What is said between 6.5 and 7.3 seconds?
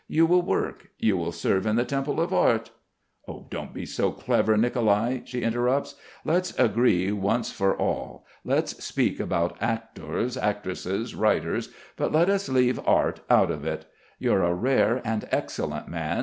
agree